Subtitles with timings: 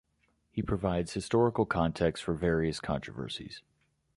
[0.49, 3.61] He provides historical context for various controversies.